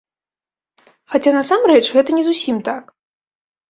[1.15, 2.83] Хаця насамрэч гэта не зусім так.